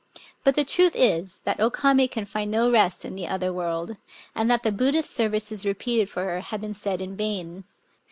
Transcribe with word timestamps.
But 0.43 0.55
the 0.55 0.63
truth 0.63 0.93
is 0.95 1.41
that 1.45 1.59
O 1.59 1.69
Kame 1.69 2.07
can 2.07 2.25
find 2.25 2.49
no 2.49 2.71
rest 2.71 3.05
in 3.05 3.13
the 3.13 3.27
other 3.27 3.53
world,' 3.53 3.97
and 4.35 4.49
that 4.49 4.63
the 4.63 4.71
Buddhist 4.71 5.11
services 5.11 5.63
repeated 5.63 6.09
for 6.09 6.23
her 6.25 6.41
vhave 6.41 6.61
been 6.61 6.71
ssud 6.71 7.01
in 7.01 7.15
vain. 7.15 7.65